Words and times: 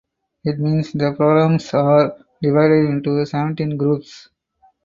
It 0.43 0.57
means 0.59 0.93
the 0.93 1.13
programs 1.15 1.71
are 1.75 2.17
divided 2.41 2.89
into 2.89 3.23
seventeen 3.27 3.77
groups. 3.77 4.29